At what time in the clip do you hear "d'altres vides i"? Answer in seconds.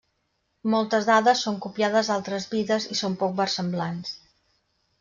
2.13-2.99